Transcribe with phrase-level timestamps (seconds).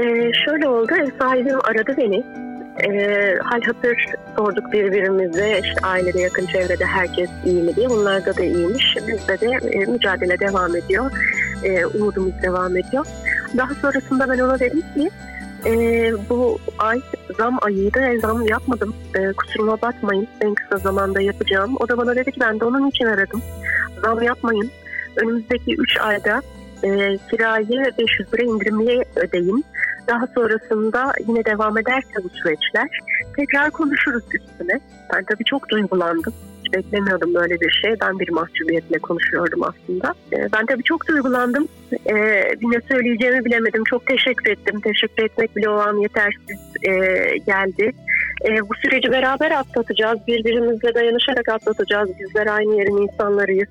[0.00, 2.24] Ee, şöyle oldu, ev sahibim aradı beni.
[2.84, 7.88] Ee, hal hatır sorduk birbirimize, işte ailede, yakın çevrede herkes iyi mi diye.
[7.88, 8.96] Onlarda da iyiymiş.
[9.08, 11.10] Bizde de e, mücadele devam ediyor.
[11.64, 13.06] E, umudumuz devam ediyor.
[13.56, 15.10] Daha sonrasında ben ona dedim ki,
[15.66, 15.72] e,
[16.30, 17.00] bu ay
[17.38, 18.94] zam ayıydı, zam yapmadım.
[19.14, 21.76] E, kusuruma bakmayın, en kısa zamanda yapacağım.
[21.80, 23.42] O da bana dedi ki ben de onun için aradım.
[24.04, 24.70] Zam yapmayın.
[25.16, 26.42] Önümüzdeki 3 ayda
[26.82, 29.64] e, kirayı 500 lira indirimli ödeyin.
[30.08, 32.88] Daha sonrasında yine devam ederse bu süreçler
[33.36, 34.80] tekrar konuşuruz üstüne.
[35.14, 36.34] Ben tabii çok duygulandım.
[36.72, 37.94] Beklemiyordum böyle bir şey.
[38.00, 40.14] Ben bir mahcubiyetle konuşuyordum aslında.
[40.32, 41.68] Ee, ben tabii çok duygulandım.
[42.06, 42.14] Ee,
[42.62, 43.84] ne söyleyeceğimi bilemedim.
[43.84, 44.80] Çok teşekkür ettim.
[44.80, 46.92] Teşekkür etmek bile o an yetersiz e,
[47.46, 47.92] geldi.
[48.48, 50.18] E, bu süreci beraber atlatacağız.
[50.26, 52.10] Birbirimizle dayanışarak atlatacağız.
[52.20, 53.68] Bizler aynı yerin insanlarıyız.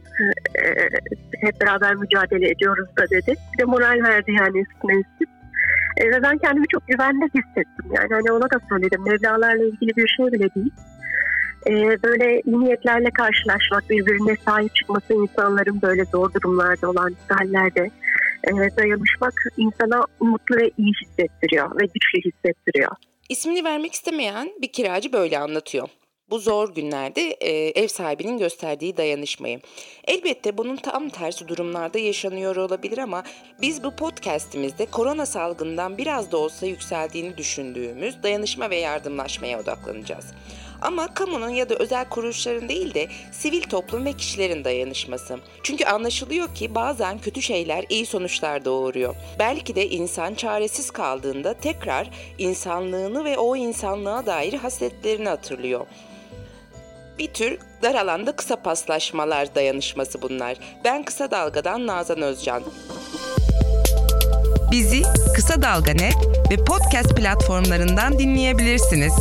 [1.42, 3.36] Hep beraber mücadele ediyoruz da dedi.
[3.54, 5.30] Bir de moral verdi yani üstüne üstlük.
[6.00, 7.86] Ve ben kendimi çok güvende hissettim.
[7.92, 9.04] Yani hani ona da söyledim.
[9.04, 10.72] Mevlalarla ilgili bir şey bile değil.
[11.68, 17.90] E, böyle niyetlerle karşılaşmak, birbirine sahip çıkması insanların böyle zor durumlarda olan hallerde
[18.44, 22.92] e, dayanışmak insana umutlu ve iyi hissettiriyor ve güçlü hissettiriyor.
[23.30, 25.88] İsmini vermek istemeyen bir kiracı böyle anlatıyor
[26.32, 27.52] bu zor günlerde e,
[27.82, 29.60] ev sahibinin gösterdiği dayanışmayı.
[30.08, 33.24] Elbette bunun tam tersi durumlarda yaşanıyor olabilir ama
[33.62, 40.26] biz bu podcast'imizde korona salgından biraz da olsa yükseldiğini düşündüğümüz dayanışma ve yardımlaşmaya odaklanacağız.
[40.82, 45.40] Ama kamunun ya da özel kuruluşların değil de sivil toplum ve kişilerin dayanışması.
[45.64, 49.16] Çünkü anlaşılıyor ki bazen kötü şeyler iyi sonuçlar doğuruyor.
[49.40, 55.86] Belki de insan çaresiz kaldığında tekrar insanlığını ve o insanlığa dair hasletlerini hatırlıyor.
[57.20, 60.58] Bir tür dar alanda kısa paslaşmalar dayanışması bunlar.
[60.84, 62.64] Ben Kısa Dalga'dan Nazan Özcan.
[64.72, 65.02] Bizi
[65.36, 66.16] Kısa Dalga Net
[66.52, 69.14] ve podcast platformlarından dinleyebilirsiniz.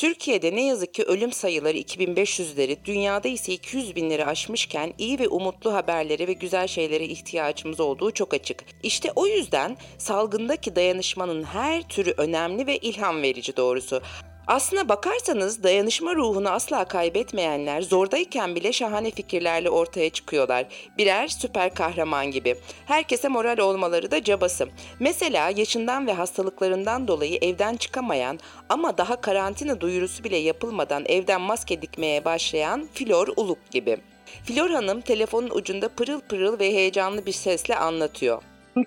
[0.00, 5.74] Türkiye'de ne yazık ki ölüm sayıları 2500'leri, dünyada ise 200 binleri aşmışken iyi ve umutlu
[5.74, 8.64] haberlere ve güzel şeylere ihtiyacımız olduğu çok açık.
[8.82, 14.02] İşte o yüzden salgındaki dayanışmanın her türü önemli ve ilham verici doğrusu.
[14.50, 20.66] Aslına bakarsanız dayanışma ruhunu asla kaybetmeyenler zordayken bile şahane fikirlerle ortaya çıkıyorlar.
[20.98, 22.54] Birer süper kahraman gibi.
[22.86, 24.68] Herkese moral olmaları da cabası.
[25.00, 31.82] Mesela yaşından ve hastalıklarından dolayı evden çıkamayan ama daha karantina duyurusu bile yapılmadan evden maske
[31.82, 33.96] dikmeye başlayan Flor Uluk gibi.
[34.44, 38.42] Flor Hanım telefonun ucunda pırıl pırıl ve heyecanlı bir sesle anlatıyor.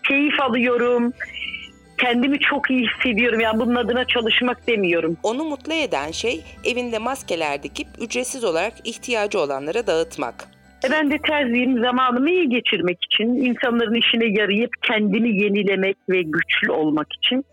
[0.10, 1.14] Keyif alıyorum
[2.04, 3.40] kendimi çok iyi hissediyorum.
[3.40, 5.18] Yani bunun adına çalışmak demiyorum.
[5.24, 10.36] Onu mutlu eden şey evinde maskeler dikip ücretsiz olarak ihtiyacı olanlara dağıtmak.
[10.88, 16.72] E ben de terziyim zamanımı iyi geçirmek için, insanların işine yarayıp kendini yenilemek ve güçlü
[16.72, 17.46] olmak için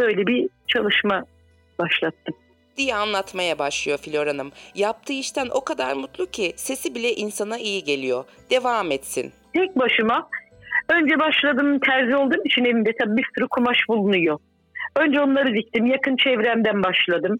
[0.00, 1.24] böyle bir çalışma
[1.78, 2.34] başlattım
[2.76, 4.52] diye anlatmaya başlıyor Flor Hanım.
[4.74, 8.24] Yaptığı işten o kadar mutlu ki sesi bile insana iyi geliyor.
[8.50, 9.32] Devam etsin.
[9.54, 10.28] Tek başıma
[10.94, 14.38] Önce başladım terzi olduğum için evimde tabii bir sürü kumaş bulunuyor.
[14.96, 15.86] Önce onları diktim.
[15.86, 17.38] Yakın çevremden başladım.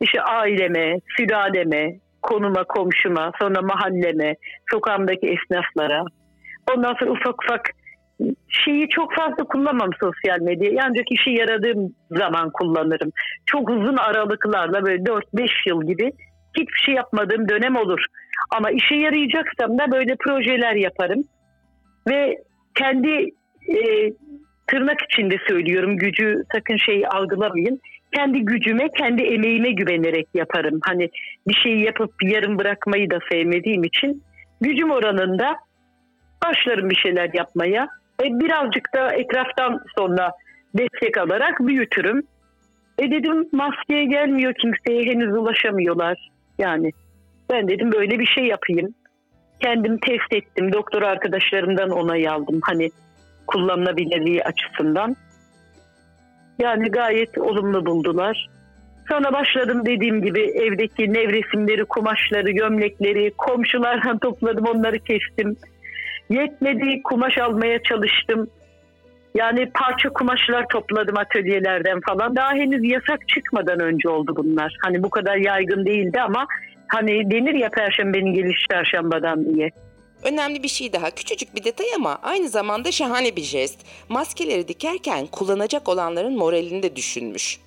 [0.00, 4.34] İşte aileme, sülaleme, konuma, komşuma, sonra mahalleme,
[4.70, 6.04] sokağımdaki esnaflara.
[6.76, 7.70] Ondan sonra ufak ufak
[8.48, 10.84] şeyi çok fazla kullanmam sosyal medya.
[10.88, 13.10] Ancak işe yaradığım zaman kullanırım.
[13.46, 16.12] Çok uzun aralıklarla böyle 4-5 yıl gibi
[16.58, 18.00] hiçbir şey yapmadığım dönem olur.
[18.50, 21.22] Ama işe yarayacaksam da böyle projeler yaparım.
[22.08, 22.47] Ve
[22.78, 23.30] kendi
[23.68, 24.12] e,
[24.66, 27.80] tırnak içinde söylüyorum gücü sakın şeyi algılamayın.
[28.14, 30.80] Kendi gücüme, kendi emeğime güvenerek yaparım.
[30.82, 31.10] Hani
[31.48, 34.22] bir şeyi yapıp yarım bırakmayı da sevmediğim için
[34.60, 35.56] gücüm oranında
[36.44, 37.88] başlarım bir şeyler yapmaya.
[38.22, 40.32] E, birazcık da etraftan sonra
[40.74, 42.22] destek alarak büyütürüm.
[42.98, 46.28] E dedim maskeye gelmiyor kimseye henüz ulaşamıyorlar.
[46.58, 46.90] Yani
[47.50, 48.94] ben dedim böyle bir şey yapayım
[49.60, 50.72] kendim test ettim.
[50.72, 52.60] Doktor arkadaşlarımdan onay aldım.
[52.62, 52.90] Hani
[53.46, 55.16] kullanılabilirliği açısından.
[56.58, 58.48] Yani gayet olumlu buldular.
[59.08, 65.56] Sonra başladım dediğim gibi evdeki nevresimleri, kumaşları, gömlekleri komşulardan topladım onları kestim.
[66.30, 68.48] Yetmedi kumaş almaya çalıştım.
[69.34, 72.36] Yani parça kumaşlar topladım atölyelerden falan.
[72.36, 74.76] Daha henüz yasak çıkmadan önce oldu bunlar.
[74.82, 76.46] Hani bu kadar yaygın değildi ama
[76.88, 79.70] Hani denir ya perşembenin geliş çarşambadan diye.
[80.24, 83.86] Önemli bir şey daha, küçücük bir detay ama aynı zamanda şahane bir jest.
[84.08, 87.58] Maskeleri dikerken kullanacak olanların moralini de düşünmüş.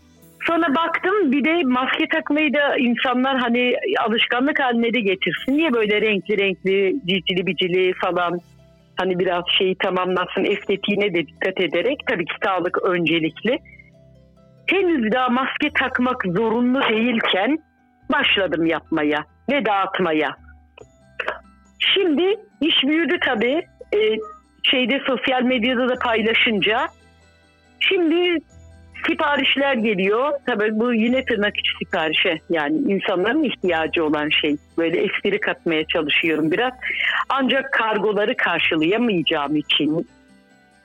[0.48, 3.76] Sonra baktım bir de maske takmayı da insanlar hani
[4.08, 5.58] alışkanlık haline de getirsin.
[5.58, 8.40] Niye böyle renkli renkli, cicili bicili falan.
[8.96, 13.60] Hani biraz şeyi tamamlasın estetiğine de dikkat ederek tabii ki sağlık öncelikli.
[14.68, 17.60] Henüz daha maske takmak zorunlu değilken
[18.12, 20.36] başladım yapmaya ve dağıtmaya.
[21.80, 23.62] Şimdi iş büyüdü tabii.
[23.94, 23.98] Ee,
[24.64, 26.88] şeyde sosyal medyada da paylaşınca.
[27.80, 28.38] Şimdi
[29.08, 30.32] siparişler geliyor.
[30.46, 34.56] Tabii bu yine tırnak içi siparişe yani insanların ihtiyacı olan şey.
[34.78, 36.74] Böyle espri katmaya çalışıyorum biraz.
[37.30, 40.08] Ancak kargoları karşılayamayacağım için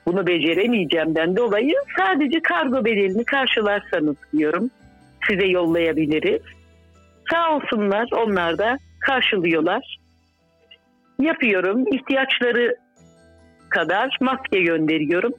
[0.05, 4.69] bunu beceremeyeceğimden dolayı sadece kargo bedelini karşılarsanız diyorum.
[5.29, 6.41] Size yollayabiliriz.
[7.31, 9.97] Sağ olsunlar onlar da karşılıyorlar.
[11.19, 11.93] Yapıyorum.
[11.93, 12.75] ihtiyaçları
[13.69, 15.33] kadar maske gönderiyorum.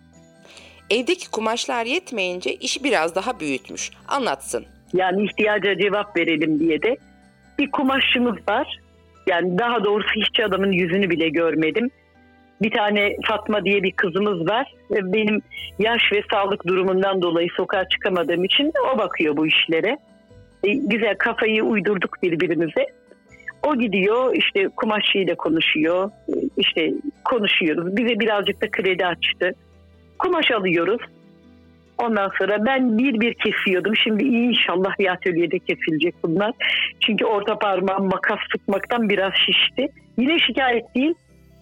[0.90, 3.90] Evdeki kumaşlar yetmeyince işi biraz daha büyütmüş.
[4.08, 4.66] Anlatsın.
[4.92, 6.96] Yani ihtiyaca cevap verelim diye de
[7.58, 8.78] bir kumaşçımız var.
[9.26, 11.90] Yani daha doğrusu hiç adamın yüzünü bile görmedim.
[12.62, 14.74] Bir tane Fatma diye bir kızımız var.
[14.90, 15.42] Benim
[15.78, 19.98] yaş ve sağlık durumundan dolayı sokağa çıkamadığım için o bakıyor bu işlere.
[20.64, 22.86] E, güzel kafayı uydurduk birbirimize.
[23.62, 26.10] O gidiyor işte kumaşçıyla konuşuyor.
[26.28, 26.92] E, işte
[27.24, 27.96] konuşuyoruz.
[27.96, 29.52] Bize birazcık da kredi açtı.
[30.18, 31.00] Kumaş alıyoruz.
[31.98, 33.96] Ondan sonra ben bir bir kesiyordum.
[33.96, 36.52] Şimdi inşallah bir atölyede kesilecek bunlar.
[37.00, 39.88] Çünkü orta parmağım makas sıkmaktan biraz şişti.
[40.18, 41.14] Yine şikayet değil.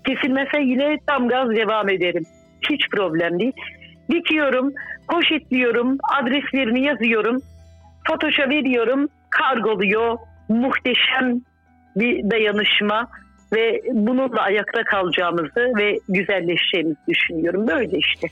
[0.06, 2.24] Kesilmese yine tam gaz devam ederim.
[2.70, 3.52] Hiç problem değil.
[4.10, 4.72] Dikiyorum,
[5.08, 7.42] poşetliyorum, adreslerini yazıyorum.
[8.06, 10.18] Fotoşa veriyorum, kargoluyor.
[10.48, 11.40] Muhteşem
[11.96, 13.08] bir dayanışma
[13.52, 17.66] ve bununla ayakta kalacağımızı ve güzelleşeceğimizi düşünüyorum.
[17.66, 18.28] Böyle işte.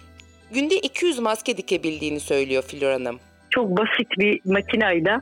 [0.55, 3.21] Günde 200 maske dikebildiğini söylüyor Flor Hanım.
[3.51, 5.21] Çok basit bir makinayla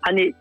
[0.00, 0.32] hani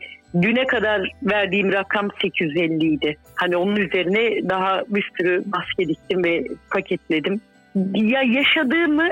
[0.41, 3.17] düne kadar verdiğim rakam 850 idi.
[3.35, 7.41] Hani onun üzerine daha bir sürü maske diktim ve paketledim.
[7.93, 9.09] Ya yaşadığımı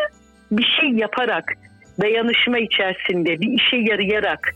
[0.51, 1.54] bir şey yaparak,
[2.01, 4.56] dayanışma içerisinde bir işe yarayarak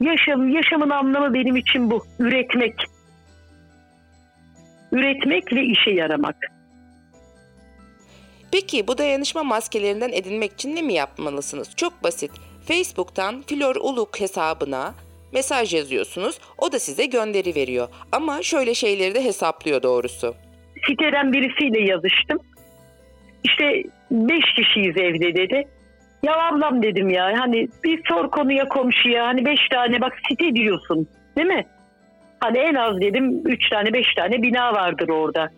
[0.00, 2.06] yaşam yaşamın anlamı benim için bu.
[2.18, 2.74] Üretmek.
[4.92, 6.36] Üretmek ve işe yaramak.
[8.52, 11.76] Peki bu dayanışma maskelerinden edinmek için ne mi yapmalısınız?
[11.76, 12.30] Çok basit.
[12.68, 14.94] Facebook'tan Flor Uluk hesabına
[15.32, 16.38] mesaj yazıyorsunuz.
[16.58, 17.88] O da size gönderi veriyor.
[18.12, 20.34] Ama şöyle şeyleri de hesaplıyor doğrusu.
[20.86, 22.38] Siteden birisiyle yazıştım.
[23.44, 25.68] İşte beş kişiyiz evde dedi.
[26.22, 31.08] Ya ablam dedim ya hani bir sor konuya komşuya hani beş tane bak site diyorsun
[31.36, 31.66] değil mi?
[32.40, 35.50] Hani en az dedim üç tane beş tane bina vardır orada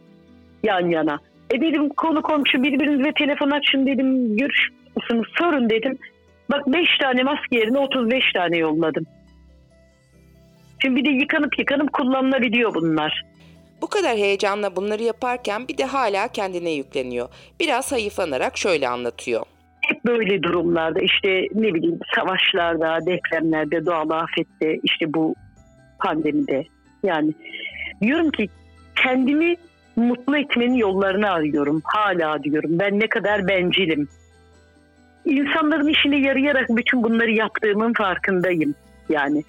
[0.62, 1.19] yan yana.
[1.50, 5.99] E dedim konu komşu birbirinize telefon açın dedim görüş musunuz sorun dedim.
[6.50, 9.06] Bak beş tane maske yerine 35 tane yolladım.
[10.82, 13.25] Şimdi bir de yıkanıp yıkanıp kullanılabiliyor bunlar.
[13.82, 17.29] Bu kadar heyecanla bunları yaparken bir de hala kendine yükleniyor.
[17.61, 19.47] Biraz hayıflanarak şöyle anlatıyor.
[19.93, 25.35] Hep böyle durumlarda işte ne bileyim savaşlarda, depremlerde, doğal afette, işte bu
[25.99, 26.65] pandemide
[27.03, 27.35] yani
[28.03, 28.49] diyorum ki
[28.97, 29.56] kendimi
[29.97, 31.83] mutlu etmenin yollarını arıyorum.
[31.85, 34.09] Hala diyorum ben ne kadar bencilim.
[35.25, 38.75] İnsanların işine yarayarak bütün bunları yaptığımın farkındayım.
[39.09, 39.43] Yani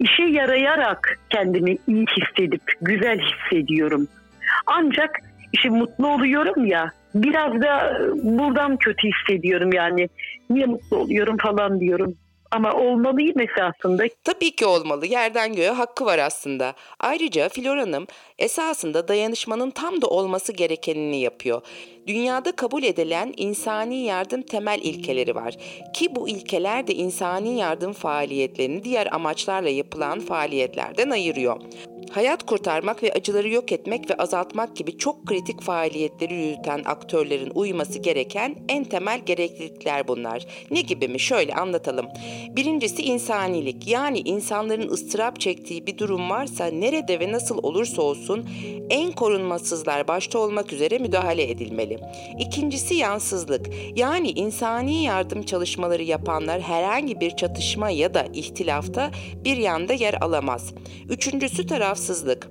[0.00, 4.08] işe yarayarak kendimi iyi hissedip güzel hissediyorum.
[4.66, 5.20] Ancak
[5.52, 10.08] işte mutlu oluyorum ya biraz da buradan kötü hissediyorum yani.
[10.50, 12.16] Niye mutlu oluyorum falan diyorum.
[12.50, 14.04] Ama olmalıyım esasında.
[14.24, 15.06] Tabii ki olmalı.
[15.06, 16.74] Yerden göğe hakkı var aslında.
[17.00, 18.06] Ayrıca Flor Hanım
[18.38, 21.62] esasında dayanışmanın tam da olması gerekenini yapıyor.
[22.06, 25.56] Dünyada kabul edilen insani yardım temel ilkeleri var
[25.94, 31.60] ki bu ilkeler de insani yardım faaliyetlerini diğer amaçlarla yapılan faaliyetlerden ayırıyor
[32.10, 37.98] hayat kurtarmak ve acıları yok etmek ve azaltmak gibi çok kritik faaliyetleri yürüten aktörlerin uyması
[37.98, 40.46] gereken en temel gereklilikler bunlar.
[40.70, 41.20] Ne gibi mi?
[41.20, 42.06] Şöyle anlatalım.
[42.50, 43.88] Birincisi insanilik.
[43.88, 48.48] Yani insanların ıstırap çektiği bir durum varsa nerede ve nasıl olursa olsun
[48.90, 51.89] en korunmasızlar başta olmak üzere müdahale edilmeli.
[52.38, 53.66] İkincisi yansızlık.
[53.96, 59.10] Yani insani yardım çalışmaları yapanlar herhangi bir çatışma ya da ihtilafta
[59.44, 60.74] bir yanda yer alamaz.
[61.08, 62.48] Üçüncüsü taraf tarafsızlık.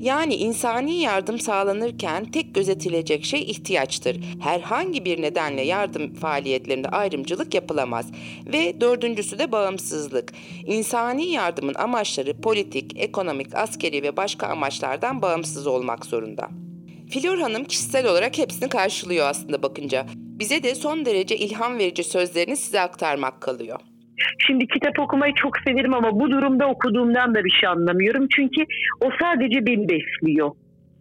[0.00, 4.20] Yani insani yardım sağlanırken tek gözetilecek şey ihtiyaçtır.
[4.40, 8.06] Herhangi bir nedenle yardım faaliyetlerinde ayrımcılık yapılamaz.
[8.46, 10.32] Ve dördüncüsü de bağımsızlık.
[10.66, 16.48] İnsani yardımın amaçları politik, ekonomik, askeri ve başka amaçlardan bağımsız olmak zorunda.
[17.12, 20.06] Flor Hanım kişisel olarak hepsini karşılıyor aslında bakınca.
[20.16, 23.80] Bize de son derece ilham verici sözlerini size aktarmak kalıyor.
[24.46, 28.26] Şimdi kitap okumayı çok severim ama bu durumda okuduğumdan da bir şey anlamıyorum.
[28.36, 28.64] Çünkü
[29.00, 30.50] o sadece beni besliyor.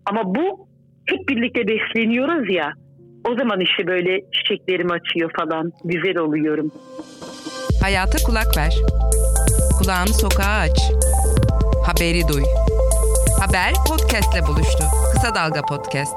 [0.06, 0.68] Ama bu
[1.06, 2.74] hep birlikte besleniyoruz ya.
[3.30, 5.72] O zaman işte böyle çiçeklerim açıyor falan.
[5.84, 6.72] Güzel oluyorum.
[7.84, 8.75] Hayata kulak ver.
[9.80, 10.80] Kulağını sokağa aç.
[11.86, 12.44] Haberi duy.
[13.41, 14.83] Haber podcastle buluştu.
[15.13, 16.15] Kısa Dalga Podcast.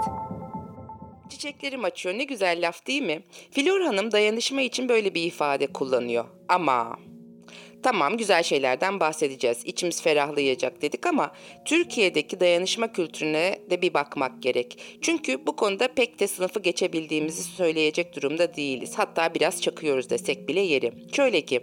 [1.31, 3.23] Çiçeklerim açıyor ne güzel laf değil mi?
[3.51, 6.25] Flor Hanım dayanışma için böyle bir ifade kullanıyor.
[6.49, 6.97] Ama
[7.83, 9.63] Tamam güzel şeylerden bahsedeceğiz.
[9.65, 11.33] İçimiz ferahlayacak dedik ama
[11.65, 14.79] Türkiye'deki dayanışma kültürüne de bir bakmak gerek.
[15.03, 18.93] Çünkü bu konuda pek de sınıfı geçebildiğimizi söyleyecek durumda değiliz.
[18.97, 20.93] Hatta biraz çakıyoruz desek bile yeri.
[21.13, 21.61] Şöyle ki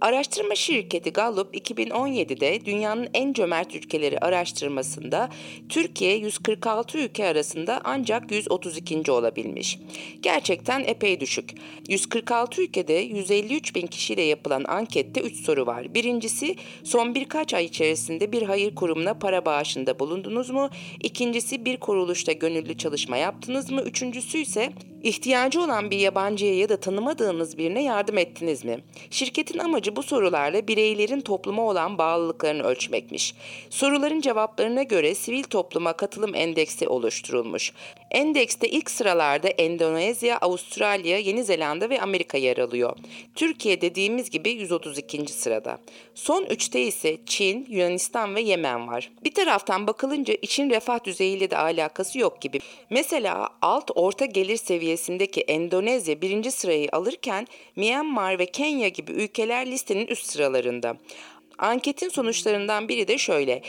[0.00, 5.28] Araştırma şirketi Gallup 2017'de dünyanın en cömert ülkeleri araştırmasında
[5.68, 9.10] Türkiye 146 ülke arasında ancak 132.
[9.10, 9.78] olabilmiş.
[10.20, 11.50] Gerçekten epey düşük.
[11.88, 15.94] 146 ülkede 153 bin kişiyle yapılan ankette 3 soru var.
[15.94, 20.70] Birincisi son birkaç ay içerisinde bir hayır kurumuna para bağışında bulundunuz mu?
[21.02, 23.82] İkincisi bir kuruluşta gönüllü çalışma yaptınız mı?
[23.82, 28.78] Üçüncüsü ise ihtiyacı olan bir yabancıya ya da tanımadığınız birine yardım ettiniz mi?
[29.10, 33.34] Şirketin amacı bu sorularla bireylerin topluma olan bağlılıklarını ölçmekmiş.
[33.70, 37.72] Soruların cevaplarına göre sivil topluma katılım endeksi oluşturulmuş.
[38.10, 42.96] Endekste ilk sıralarda Endonezya, Avustralya, Yeni Zelanda ve Amerika yer alıyor.
[43.34, 45.32] Türkiye dediğimiz gibi 132.
[45.32, 45.78] sırada.
[46.14, 49.12] Son üçte ise Çin, Yunanistan ve Yemen var.
[49.24, 52.60] Bir taraftan bakılınca için refah düzeyiyle de alakası yok gibi.
[52.90, 60.06] Mesela alt orta gelir seviyesindeki Endonezya birinci sırayı alırken Myanmar ve Kenya gibi ülkeler listenin
[60.06, 60.96] üst sıralarında.
[61.58, 63.62] Anketin sonuçlarından biri de şöyle.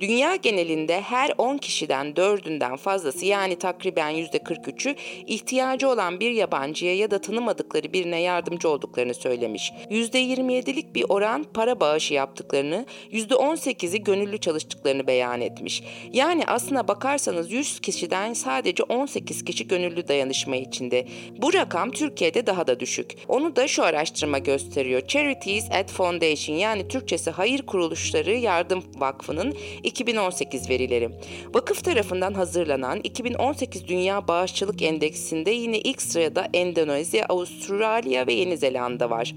[0.00, 4.94] Dünya genelinde her 10 kişiden 4'ünden fazlası yani takriben %43'ü
[5.26, 9.72] ihtiyacı olan bir yabancıya ya da tanımadıkları birine yardımcı olduklarını söylemiş.
[9.90, 15.82] %27'lik bir oran para bağışı yaptıklarını, %18'i gönüllü çalıştıklarını beyan etmiş.
[16.12, 21.06] Yani aslına bakarsanız 100 kişiden sadece 18 kişi gönüllü dayanışma içinde.
[21.38, 23.12] Bu rakam Türkiye'de daha da düşük.
[23.28, 25.06] Onu da şu araştırma gösteriyor.
[25.06, 31.10] Charities at Foundation yani Türkçesi Hayır Kuruluşları Yardım Vakfı'nın 2018 verileri.
[31.54, 39.10] Vakıf tarafından hazırlanan 2018 Dünya Bağışçılık Endeksinde yine ilk sırada Endonezya, Avustralya ve Yeni Zelanda
[39.10, 39.34] var.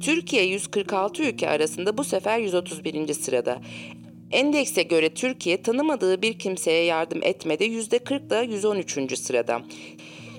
[0.00, 3.14] Türkiye 146 ülke arasında bu sefer 131.
[3.14, 3.60] sırada.
[4.30, 9.18] Endekse göre Türkiye tanımadığı bir kimseye yardım etmede %40 da 113.
[9.18, 9.62] sırada.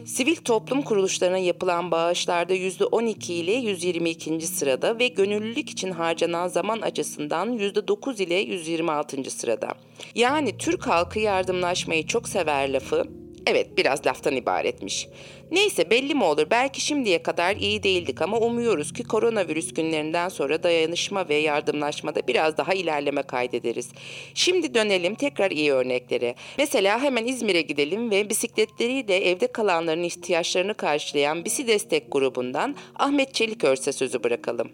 [0.10, 4.48] Sivil toplum kuruluşlarına yapılan bağışlarda %12 ile 122.
[4.48, 9.32] sırada ve gönüllülük için harcanan zaman açısından %9 ile 126.
[9.32, 9.68] sırada.
[10.16, 13.04] Yani Türk halkı yardımlaşmayı çok sever lafı
[13.52, 15.08] Evet biraz laftan ibaretmiş.
[15.52, 20.64] Neyse belli mi olur belki şimdiye kadar iyi değildik ama umuyoruz ki koronavirüs günlerinden sonra
[20.64, 23.92] dayanışma ve yardımlaşmada biraz daha ilerleme kaydederiz.
[24.34, 26.36] Şimdi dönelim tekrar iyi örneklere.
[26.58, 33.92] Mesela hemen İzmir'e gidelim ve bisikletleriyle evde kalanların ihtiyaçlarını karşılayan Bisi Destek grubundan Ahmet Çelikörse
[33.92, 34.68] sözü bırakalım.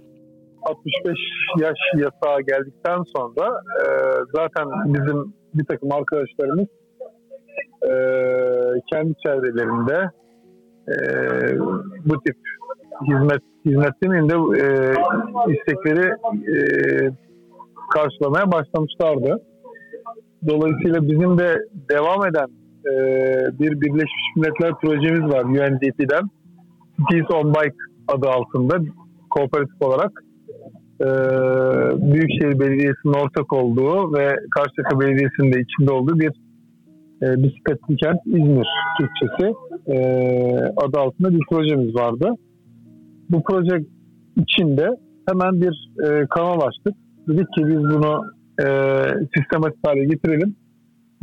[0.62, 1.18] 65
[1.60, 3.86] yaş yasağı geldikten sonra e,
[4.36, 6.68] zaten bizim bir takım arkadaşlarımız
[7.86, 7.96] e,
[8.92, 10.10] kendi çevrelerinde
[10.88, 10.96] e,
[12.06, 12.36] bu tip
[13.08, 13.94] hizmet hizmet
[14.30, 14.94] de e,
[15.54, 16.08] istekleri
[16.54, 16.58] e,
[17.94, 19.42] karşılamaya başlamışlardı.
[20.48, 21.58] Dolayısıyla bizim de
[21.90, 22.48] devam eden
[22.86, 22.94] e,
[23.60, 26.30] bir Birleşmiş Milletler projemiz var UNDP'den.
[27.10, 27.76] Peace on Bike
[28.08, 28.78] adı altında
[29.30, 30.12] kooperatif olarak
[31.02, 31.08] e,
[32.14, 36.45] Büyükşehir Belediyesi'nin ortak olduğu ve Karşıyaka Belediyesi'nin de içinde olduğu bir
[37.22, 38.68] e, Bisikletli Kent İzmir
[38.98, 39.54] Türkçesi
[39.88, 39.98] e,
[40.78, 42.30] adı altında bir projemiz vardı.
[43.30, 43.86] Bu proje
[44.36, 44.90] içinde
[45.30, 46.94] hemen bir e, kanal açtık.
[47.28, 48.24] Dedik ki biz bunu
[48.60, 48.66] e,
[49.38, 50.56] sistematik hale getirelim.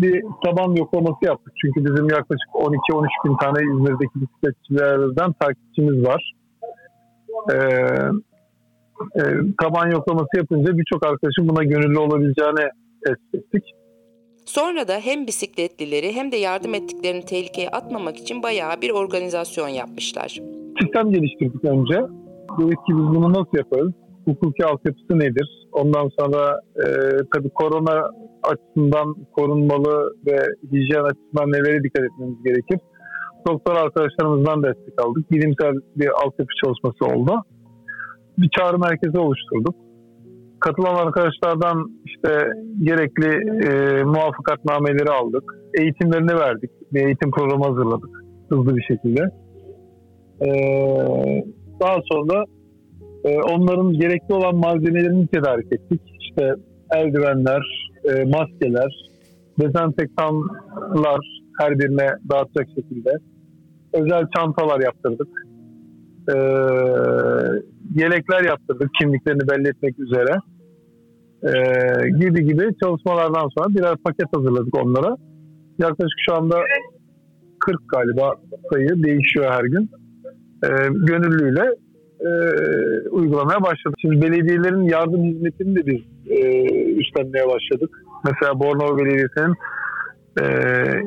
[0.01, 1.53] Bir taban yoklaması yaptık.
[1.65, 6.33] Çünkü bizim yaklaşık 12-13 bin tane İzmir'deki bisikletçilerden takipçimiz var.
[7.53, 7.57] E,
[9.17, 9.23] e,
[9.63, 12.69] taban yoklaması yapınca birçok arkadaşım buna gönüllü olabileceğini
[13.05, 13.65] tespit ettik.
[14.57, 20.41] Sonra da hem bisikletlileri hem de yardım ettiklerini tehlikeye atmamak için bayağı bir organizasyon yapmışlar.
[20.81, 21.95] Sistem geliştirdik önce.
[22.59, 23.93] Dedik ki biz bunu nasıl yaparız?
[24.25, 25.49] Hukuki altyapısı nedir?
[25.73, 26.87] Ondan sonra e,
[27.35, 28.11] tabii korona
[28.43, 30.39] açısından korunmalı ve
[30.73, 32.81] hijyen açısından nelere dikkat etmemiz gerekir?
[33.49, 35.31] Doktor arkadaşlarımızdan destek aldık.
[35.31, 37.43] Bilimsel bir altyapı çalışması oldu.
[38.39, 39.75] Bir çağrı merkezi oluşturduk
[40.63, 42.49] katılan arkadaşlardan işte
[42.83, 43.31] gerekli
[43.67, 45.45] e, muvaffakatnameleri aldık.
[45.79, 46.71] Eğitimlerini verdik.
[46.93, 49.23] Bir eğitim programı hazırladık hızlı bir şekilde.
[50.41, 50.51] E,
[51.81, 52.45] daha sonra
[53.25, 56.01] e, onların gerekli olan malzemelerini tedarik ettik.
[56.21, 56.55] İşte
[56.95, 59.11] eldivenler, e, maskeler,
[59.61, 63.11] dezenfektanlar, her birine dağıtacak şekilde.
[63.93, 65.29] Özel çantalar yaptırdık.
[66.29, 66.35] Ee,
[67.95, 70.35] yelekler yaptırdık kimliklerini belli etmek üzere.
[71.45, 75.17] Ee, gibi gibi çalışmalardan sonra birer paket hazırladık onlara.
[75.79, 76.61] Yaklaşık şu anda
[77.61, 78.35] 40 galiba
[78.73, 79.91] sayı değişiyor her gün.
[80.65, 80.69] Ee,
[81.07, 81.65] gönüllüyle
[82.21, 82.31] e,
[83.09, 83.99] uygulamaya başladık.
[84.01, 87.91] Şimdi belediyelerin yardım hizmetini de biz e, üstlenmeye başladık.
[88.25, 89.55] Mesela Bornova Belediyesi'nin
[90.41, 90.45] e,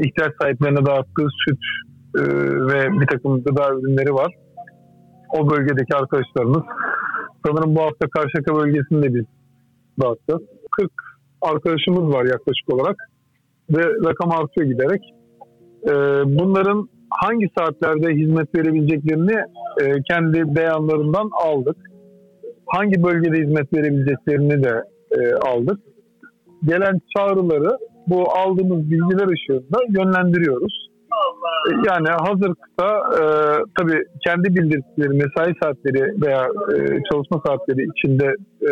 [0.08, 1.60] ihtiyaç sahiplerine dağıttığı süt
[2.18, 2.22] e,
[2.68, 4.34] ve bir takım gıda ürünleri var.
[5.34, 6.64] O bölgedeki arkadaşlarımız.
[7.46, 9.26] Sanırım bu hafta Karşıyaka bölgesinde biz
[10.02, 10.42] dağıtacağız.
[10.72, 10.92] 40
[11.42, 12.96] arkadaşımız var yaklaşık olarak
[13.70, 15.02] ve rakam artıyor giderek.
[15.84, 15.94] E,
[16.40, 19.36] bunların hangi saatlerde hizmet verebileceklerini
[19.82, 21.78] e, kendi beyanlarından aldık.
[22.66, 25.80] Hangi bölgede hizmet verebileceklerini de e, aldık.
[26.64, 27.78] Gelen çağrıları
[28.08, 30.85] bu aldığımız bilgiler ışığında yönlendiriyoruz.
[31.72, 33.24] Yani hazır kısa e,
[33.78, 36.78] tabii kendi bildirdikleri mesai saatleri veya e,
[37.12, 38.72] çalışma saatleri içinde e,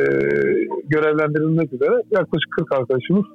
[0.87, 3.25] görevlendirilmek üzere yaklaşık 40 arkadaşımız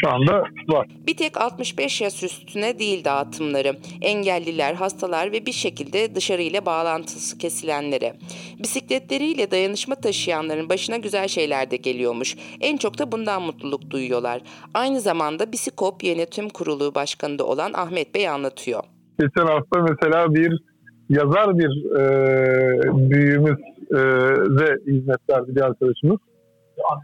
[0.00, 0.86] şu anda var.
[1.06, 3.76] Bir tek 65 yaş üstüne değil dağıtımları.
[4.00, 8.14] Engelliler, hastalar ve bir şekilde dışarıyla bağlantısı kesilenlere.
[8.62, 12.36] Bisikletleriyle dayanışma taşıyanların başına güzel şeyler de geliyormuş.
[12.60, 14.42] En çok da bundan mutluluk duyuyorlar.
[14.74, 18.82] Aynı zamanda Bisikop Yönetim Kurulu Başkanı da olan Ahmet Bey anlatıyor.
[19.20, 20.62] Geçen hafta mesela bir
[21.08, 23.58] yazar bir e, büyüğümüz
[23.90, 24.00] e,
[24.48, 26.18] ve hizmet verdi bir arkadaşımız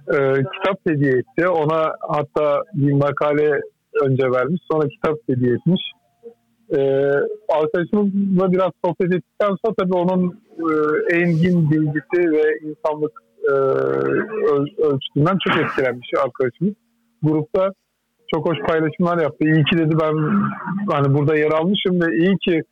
[0.09, 1.49] e, kitap hediye etti.
[1.49, 3.61] Ona hatta bir makale
[4.05, 4.61] önce vermiş.
[4.73, 5.83] Sonra kitap hediye etmiş.
[6.77, 6.81] E,
[7.49, 10.73] arkadaşımızla biraz sohbet ettikten sonra tabii onun e,
[11.17, 13.13] engin bilgisi ve insanlık
[13.49, 13.53] e,
[14.83, 16.75] ölçüsünden çok etkilenmiş arkadaşımız.
[17.23, 17.73] Grupta
[18.35, 19.45] çok hoş paylaşımlar yaptı.
[19.45, 20.15] İyi ki dedi ben
[20.93, 22.63] hani burada yer almışım ve iyi ki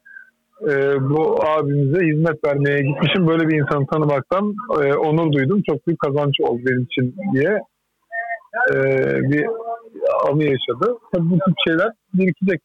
[0.63, 3.27] e, bu abimize hizmet vermeye gitmişim.
[3.27, 5.63] Böyle bir insanı tanımaktan e, onur duydum.
[5.71, 7.61] Çok büyük kazanç oldu benim için diye
[8.73, 8.77] e,
[9.31, 9.47] bir
[10.29, 10.99] anı yaşadı.
[11.15, 12.63] Tabii bu tip şeyler birikecek.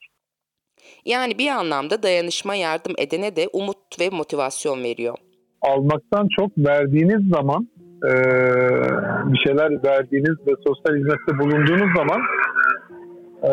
[1.06, 5.18] Yani bir anlamda dayanışma yardım edene de umut ve motivasyon veriyor.
[5.62, 7.68] Almaktan çok verdiğiniz zaman
[8.04, 8.14] e,
[9.32, 12.22] bir şeyler verdiğiniz ve sosyal hizmette bulunduğunuz zaman
[13.44, 13.52] e,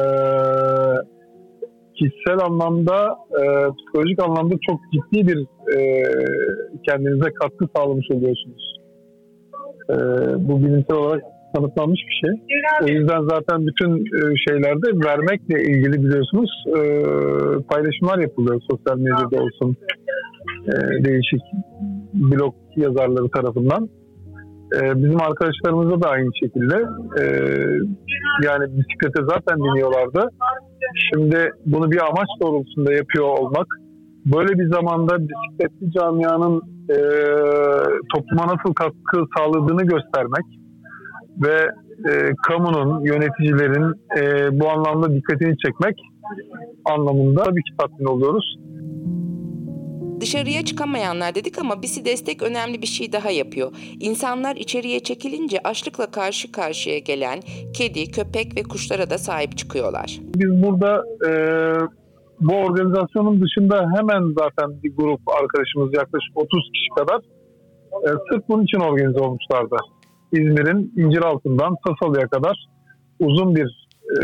[2.01, 3.43] kişisel anlamda, e,
[3.79, 5.39] psikolojik anlamda çok ciddi bir
[5.77, 6.05] e,
[6.89, 8.77] kendinize katkı sağlamış oluyorsunuz.
[9.91, 9.97] E,
[10.49, 11.23] bu bilimsel olarak
[11.55, 12.35] kanıtlanmış bir şey.
[12.83, 16.81] O yüzden zaten bütün e, şeylerde vermekle ilgili biliyorsunuz e,
[17.71, 19.77] paylaşımlar yapılıyor sosyal medyada olsun
[20.67, 21.41] e, değişik
[22.15, 23.89] blog yazarları tarafından.
[24.77, 26.77] E, bizim arkadaşlarımızda da aynı şekilde
[27.21, 27.25] e,
[28.45, 30.29] yani bisiklete zaten biniyorlardı.
[31.11, 33.67] Şimdi bunu bir amaç doğrultusunda yapıyor olmak,
[34.27, 36.99] böyle bir zamanda bisikletli camianın e,
[38.15, 40.47] topluma nasıl katkı sağladığını göstermek
[41.45, 41.67] ve
[42.11, 42.13] e,
[42.49, 45.97] kamunun, yöneticilerin e, bu anlamda dikkatini çekmek
[46.85, 48.57] anlamında tabii ki tatmin oluyoruz.
[50.21, 53.73] Dışarıya çıkamayanlar dedik ama BİSİ destek önemli bir şey daha yapıyor.
[54.01, 57.41] İnsanlar içeriye çekilince açlıkla karşı karşıya gelen
[57.75, 60.21] kedi, köpek ve kuşlara da sahip çıkıyorlar.
[60.35, 61.31] Biz burada e,
[62.41, 67.21] bu organizasyonun dışında hemen zaten bir grup arkadaşımız yaklaşık 30 kişi kadar
[68.05, 69.77] e, sırf bunun için organize olmuşlardı.
[70.33, 72.67] İzmir'in İnciraltı'ndan Sasalı'ya kadar
[73.21, 74.23] uzun bir e,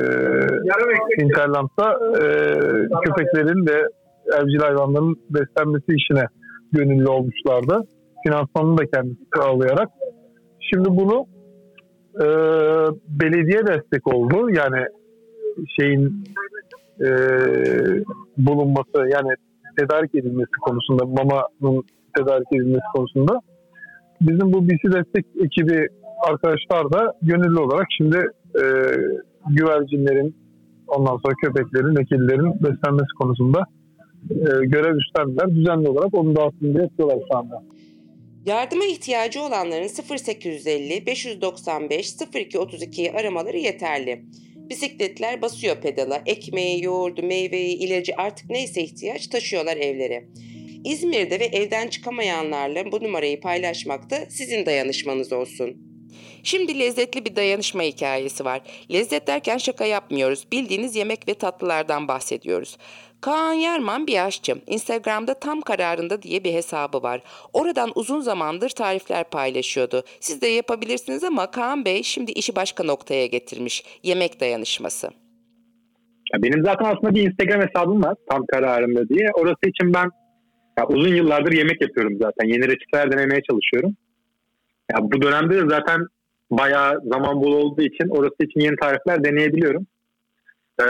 [1.23, 2.25] interlandda e,
[3.05, 3.89] köpeklerin ve
[4.41, 6.25] evcil hayvanların beslenmesi işine
[6.73, 7.83] gönüllü olmuşlardı.
[8.27, 9.89] Finansmanını da kendisi sağlayarak.
[10.61, 11.27] Şimdi bunu
[12.15, 12.27] e,
[13.09, 14.51] belediye destek oldu.
[14.51, 14.87] Yani
[15.81, 16.25] şeyin
[17.01, 17.09] e,
[18.39, 19.35] bulunması yani
[19.79, 21.85] tedarik edilmesi konusunda mamanın
[22.17, 23.41] tedarik edilmesi konusunda
[24.21, 25.89] bizim bu BC destek ekibi
[26.29, 28.17] arkadaşlar da gönüllü olarak şimdi
[28.61, 28.65] e,
[29.51, 30.37] güvercinlerin
[30.89, 33.65] ondan sonra köpeklerin ve kedilerin beslenmesi konusunda
[34.31, 35.55] e, görev üstlendiler.
[35.55, 37.63] Düzenli olarak onu dağıtımda yapıyorlar şu anda.
[38.47, 44.25] Yardıma ihtiyacı olanların 0850 595 0232'yi aramaları yeterli.
[44.71, 50.29] Bisikletler basıyor pedala, ekmeği, yoğurdu, meyveyi, ilacı artık neyse ihtiyaç taşıyorlar evlere.
[50.85, 55.77] İzmir'de ve evden çıkamayanlarla bu numarayı paylaşmak da sizin dayanışmanız olsun.
[56.43, 58.61] Şimdi lezzetli bir dayanışma hikayesi var.
[58.93, 60.47] Lezzet derken şaka yapmıyoruz.
[60.53, 62.77] Bildiğiniz yemek ve tatlılardan bahsediyoruz.
[63.21, 64.55] Kaan Yerman bir aşçı.
[64.67, 67.23] Instagram'da tam kararında diye bir hesabı var.
[67.53, 70.03] Oradan uzun zamandır tarifler paylaşıyordu.
[70.21, 73.85] Siz de yapabilirsiniz ama Kaan Bey şimdi işi başka noktaya getirmiş.
[74.03, 75.07] Yemek dayanışması.
[76.35, 79.29] Ya benim zaten aslında bir Instagram hesabım var tam kararında diye.
[79.35, 80.11] Orası için ben
[80.79, 82.49] ya uzun yıllardır yemek yapıyorum zaten.
[82.49, 83.97] Yeni reçeteler denemeye çalışıyorum.
[84.93, 86.07] Ya bu dönemde de zaten
[86.51, 89.87] bayağı zaman bol olduğu için orası için yeni tarifler deneyebiliyorum.
[90.81, 90.85] Ee,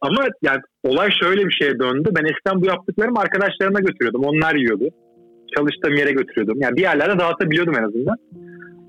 [0.00, 2.10] ama yani olay şöyle bir şeye döndü.
[2.16, 4.24] Ben eskiden bu yaptıklarımı arkadaşlarıma götürüyordum.
[4.24, 4.88] Onlar yiyordu.
[5.56, 6.58] Çalıştığım yere götürüyordum.
[6.60, 8.16] Yani bir yerlerde dağıtabiliyordum en azından.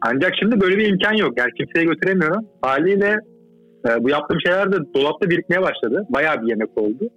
[0.01, 1.33] Ancak şimdi böyle bir imkan yok.
[1.37, 2.45] Yani kimseye götüremiyorum.
[2.61, 3.17] Haliyle
[3.87, 6.05] e, bu yaptığım şeyler de dolapta birikmeye başladı.
[6.09, 7.09] Bayağı bir yemek oldu.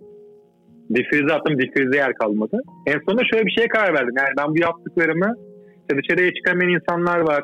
[0.95, 2.57] Difrize attım, difrize yer kalmadı.
[2.87, 4.15] En sonunda şöyle bir şeye karar verdim.
[4.19, 5.35] Yani ben bu yaptıklarımı
[5.81, 7.43] işte dışarıya çıkamayan insanlar var.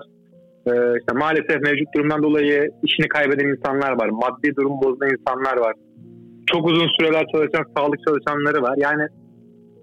[0.66, 4.08] Ee, işte maalesef mevcut durumdan dolayı işini kaybeden insanlar var.
[4.08, 5.74] Maddi durum bozulan insanlar var.
[6.52, 8.74] Çok uzun süreler çalışan sağlık çalışanları var.
[8.78, 9.02] Yani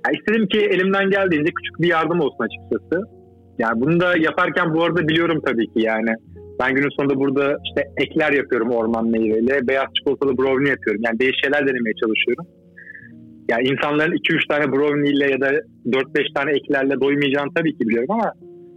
[0.06, 3.04] ya istedim ki elimden geldiğince küçük bir yardım olsun açıkçası.
[3.60, 6.14] Yani bunu da yaparken bu arada biliyorum tabii ki yani.
[6.60, 9.68] Ben günün sonunda burada işte ekler yapıyorum orman meyveyle.
[9.68, 11.02] Beyaz çikolatalı brownie yapıyorum.
[11.06, 12.46] Yani değişik şeyler denemeye çalışıyorum.
[13.52, 15.50] Yani insanların 2-3 tane brownie ile ya da
[15.86, 18.32] 4-5 tane eklerle doymayacağını tabii ki biliyorum ama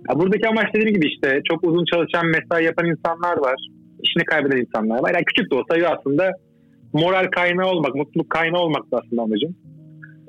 [0.09, 3.57] ya buradaki amaç dediğim gibi işte çok uzun çalışan mesai yapan insanlar var.
[4.03, 5.11] İşini kaybeden insanlar var.
[5.15, 6.31] Yani küçük de olsa aslında
[6.93, 9.57] moral kaynağı olmak, mutluluk kaynağı olmak da aslında amacım.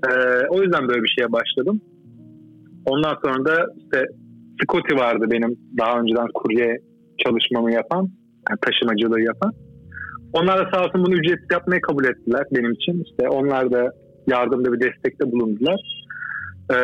[0.07, 1.81] Ee, o yüzden böyle bir şeye başladım.
[2.85, 4.05] Ondan sonra da işte
[4.63, 6.77] Scotty vardı benim daha önceden kurye
[7.23, 8.09] çalışmamı yapan,
[8.49, 9.53] yani taşımacılığı yapan.
[10.33, 13.03] Onlar da sağ olsun bunu ücretsiz yapmayı kabul ettiler benim için.
[13.03, 13.93] İşte onlar da
[14.27, 15.79] yardımda bir destekte bulundular.
[16.71, 16.75] Ee,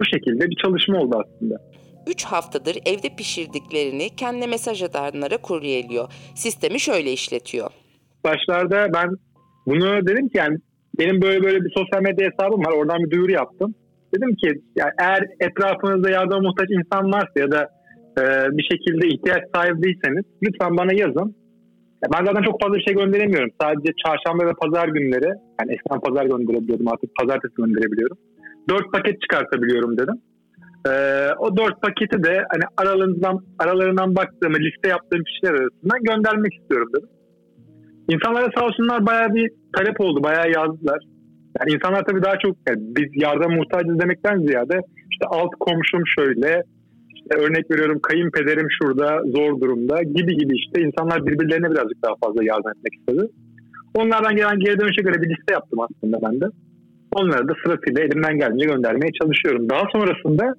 [0.00, 1.56] bu şekilde bir çalışma oldu aslında.
[2.06, 6.08] 3 haftadır evde pişirdiklerini kendi mesaj atanlara kuryeliyor.
[6.34, 7.70] Sistemi şöyle işletiyor.
[8.24, 9.08] Başlarda ben
[9.66, 10.58] bunu dedim ki yani
[10.98, 12.72] benim böyle böyle bir sosyal medya hesabım var.
[12.72, 13.74] Oradan bir duyuru yaptım.
[14.14, 17.60] Dedim ki yani eğer etrafınızda yardıma muhtaç insan varsa ya da
[18.20, 18.22] e,
[18.56, 21.36] bir şekilde ihtiyaç sahibi değilseniz lütfen bana yazın.
[22.12, 23.50] Ben zaten çok fazla bir şey gönderemiyorum.
[23.60, 28.18] Sadece çarşamba ve pazar günleri, yani eskiden pazar gönderebiliyordum artık pazartesi gönderebiliyorum.
[28.70, 30.18] Dört paket çıkartabiliyorum dedim.
[30.88, 36.88] Ee, o dört paketi de hani aralarından, aralarından baktığım, liste yaptığım kişiler arasından göndermek istiyorum
[36.96, 37.08] dedim.
[38.08, 40.98] İnsanlara sağ olsunlar bayağı bir talep oldu, bayağı yazdılar.
[41.60, 44.80] Yani insanlar tabii daha çok yani biz yardım muhtacız demekten ziyade
[45.12, 46.62] işte alt komşum şöyle,
[47.14, 52.44] işte örnek veriyorum kayınpederim şurada zor durumda gibi gibi işte insanlar birbirlerine birazcık daha fazla
[52.44, 53.28] yardım etmek istedi.
[53.94, 56.46] Onlardan gelen geri dönüşe göre bir liste yaptım aslında ben de.
[57.12, 59.70] Onları da sırasıyla elimden geldiğince göndermeye çalışıyorum.
[59.70, 60.54] Daha sonrasında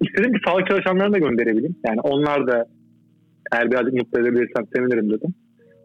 [0.00, 1.76] istedim ki sağlık çalışanlarına da gönderebileyim.
[1.86, 2.66] Yani onlar da
[3.52, 5.34] eğer birazcık mutlu edebilirsem sevinirim dedim.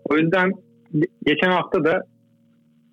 [0.09, 0.51] O yüzden
[1.25, 2.03] geçen hafta da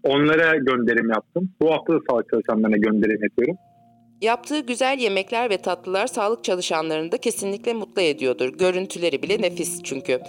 [0.03, 1.51] onlara gönderim yaptım.
[1.61, 3.57] Bu hafta da sağlık çalışanlarına gönderim yapıyorum.
[4.21, 8.59] Yaptığı güzel yemekler ve tatlılar sağlık çalışanlarını da kesinlikle mutlu ediyordur.
[8.59, 10.21] Görüntüleri bile nefis çünkü.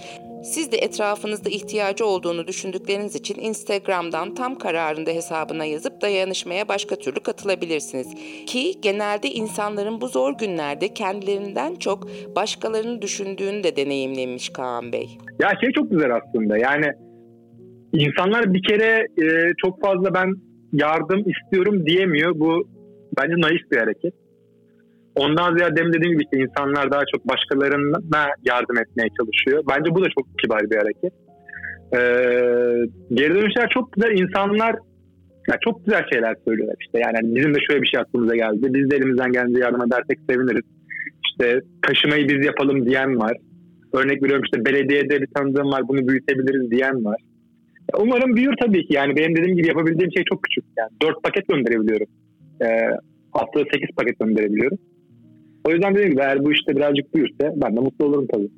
[0.44, 7.20] Siz de etrafınızda ihtiyacı olduğunu düşündükleriniz için Instagram'dan tam kararında hesabına yazıp dayanışmaya başka türlü
[7.20, 8.16] katılabilirsiniz.
[8.46, 15.18] Ki genelde insanların bu zor günlerde kendilerinden çok başkalarını düşündüğünü de deneyimlemiş Kaan Bey.
[15.40, 16.86] Ya şey çok güzel aslında yani
[17.94, 20.34] insanlar bir kere e, çok fazla ben
[20.74, 22.32] yardım istiyorum diyemiyor.
[22.36, 22.68] Bu
[23.18, 24.14] bence naif bir hareket.
[25.16, 29.64] Ondan ziyade demin dediğim gibi işte insanlar daha çok başkalarına yardım etmeye çalışıyor.
[29.70, 31.14] Bence bu da çok kibar bir hareket.
[31.94, 32.00] Ee,
[33.14, 34.12] geri dönüşler çok güzel.
[34.12, 34.76] insanlar
[35.50, 37.00] ya çok güzel şeyler söylüyorlar işte.
[37.00, 38.74] Yani bizim de şöyle bir şey aklımıza geldi.
[38.74, 40.66] Biz de elimizden gelince yardım edersek seviniriz.
[41.26, 43.38] İşte taşımayı biz yapalım diyen var.
[43.94, 47.22] Örnek veriyorum işte belediyede bir tanıdığım var bunu büyütebiliriz diyen var.
[47.98, 48.94] Umarım büyür tabii ki.
[48.94, 50.64] Yani benim dediğim gibi yapabildiğim şey çok küçük.
[50.78, 52.08] Yani 4 paket gönderebiliyorum.
[52.62, 52.66] Ee,
[53.32, 54.78] haftada 8 paket gönderebiliyorum.
[55.64, 58.50] O yüzden dediğim gibi eğer bu işte birazcık büyürse ben de mutlu olurum tabii.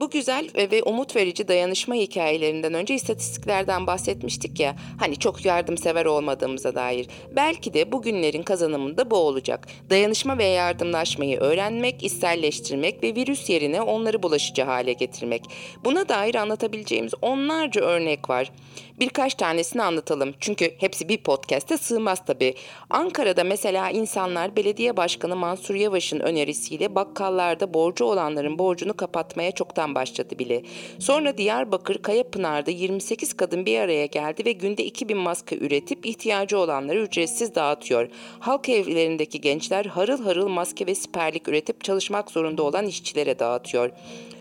[0.00, 6.74] Bu güzel ve umut verici dayanışma hikayelerinden önce istatistiklerden bahsetmiştik ya, hani çok yardımsever olmadığımıza
[6.74, 7.06] dair.
[7.36, 9.68] Belki de bugünlerin kazanımında bu olacak.
[9.90, 15.42] Dayanışma ve yardımlaşmayı öğrenmek, isterleştirmek ve virüs yerine onları bulaşıcı hale getirmek.
[15.84, 18.52] Buna dair anlatabileceğimiz onlarca örnek var.
[19.00, 20.34] Birkaç tanesini anlatalım.
[20.40, 22.54] Çünkü hepsi bir podcast'e sığmaz tabii.
[22.90, 30.38] Ankara'da mesela insanlar belediye başkanı Mansur Yavaş'ın önerisiyle bakkallarda borcu olanların borcunu kapatmaya çoktan başladı
[30.38, 30.62] bile.
[30.98, 37.00] Sonra Diyarbakır Kayapınar'da 28 kadın bir araya geldi ve günde 2000 maske üretip ihtiyacı olanları
[37.00, 38.08] ücretsiz dağıtıyor.
[38.40, 43.90] Halk evlerindeki gençler harıl harıl maske ve siperlik üretip çalışmak zorunda olan işçilere dağıtıyor.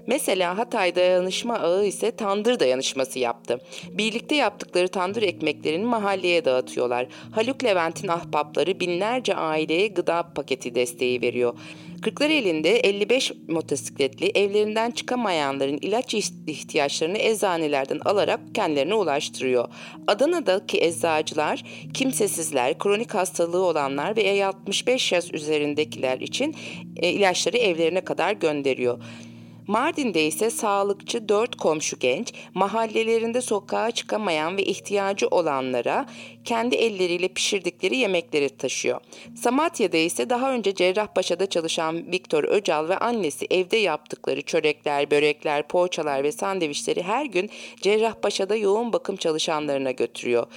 [0.07, 3.59] Mesela Hatay Dayanışma Ağı ise tandır dayanışması yaptı.
[3.91, 7.07] Birlikte yaptıkları tandır ekmeklerini mahalleye dağıtıyorlar.
[7.31, 11.53] Haluk Levent'in ahbapları binlerce aileye gıda paketi desteği veriyor.
[12.01, 16.13] Kırklareli'nde 55 motosikletli evlerinden çıkamayanların ilaç
[16.47, 19.67] ihtiyaçlarını eczanelerden alarak kendilerine ulaştırıyor.
[20.07, 26.55] Adana'daki eczacılar kimsesizler, kronik hastalığı olanlar ve 65 yaş üzerindekiler için
[26.95, 28.99] e, ilaçları evlerine kadar gönderiyor.
[29.69, 36.05] Mardin'de ise sağlıkçı dört komşu genç mahallelerinde sokağa çıkamayan ve ihtiyacı olanlara
[36.45, 39.01] kendi elleriyle pişirdikleri yemekleri taşıyor.
[39.35, 46.23] Samatya'da ise daha önce Cerrahpaşa'da çalışan Viktor Öcal ve annesi evde yaptıkları çörekler, börekler, poğaçalar
[46.23, 47.49] ve sandviçleri her gün
[47.81, 50.47] Cerrahpaşa'da yoğun bakım çalışanlarına götürüyor.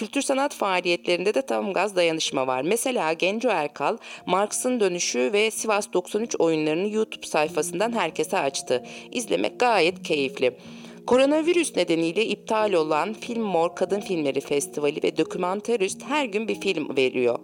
[0.00, 2.62] Kültür sanat faaliyetlerinde de tam gaz dayanışma var.
[2.62, 8.84] Mesela Genco Erkal, Marx'ın dönüşü ve Sivas 93 oyunlarını YouTube sayfasından herkese açtı.
[9.12, 10.56] İzlemek gayet keyifli.
[11.06, 16.96] Koronavirüs nedeniyle iptal olan Film Mor Kadın Filmleri Festivali ve Dokümenterist her gün bir film
[16.96, 17.38] veriyor.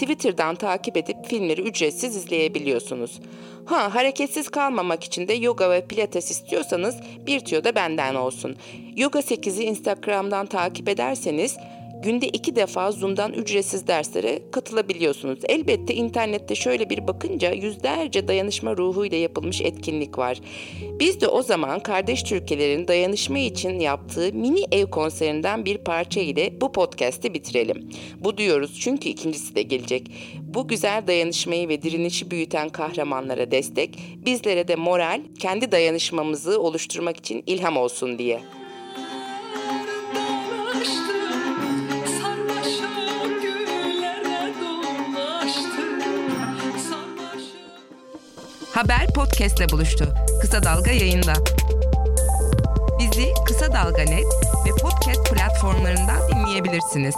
[0.00, 3.20] Twitter'dan takip edip filmleri ücretsiz izleyebiliyorsunuz.
[3.66, 8.56] Ha hareketsiz kalmamak için de yoga ve pilates istiyorsanız bir tüyo da benden olsun.
[8.96, 11.56] Yoga 8'i Instagram'dan takip ederseniz
[12.02, 15.38] Günde iki defa Zoom'dan ücretsiz derslere katılabiliyorsunuz.
[15.48, 20.40] Elbette internette şöyle bir bakınca yüzlerce dayanışma ruhuyla yapılmış etkinlik var.
[21.00, 26.60] Biz de o zaman kardeş Türkiye'lerin dayanışma için yaptığı mini ev konserinden bir parça ile
[26.60, 27.90] bu podcast'i bitirelim.
[28.20, 30.10] Bu diyoruz çünkü ikincisi de gelecek.
[30.42, 37.42] Bu güzel dayanışmayı ve direnişi büyüten kahramanlara destek, bizlere de moral, kendi dayanışmamızı oluşturmak için
[37.46, 38.57] ilham olsun diye.
[48.78, 50.14] Haber podcastle buluştu.
[50.40, 51.32] Kısa Dalga yayında.
[52.98, 54.26] Bizi Kısa Dalga Net
[54.66, 57.14] ve podcast platformlarından dinleyebilirsiniz.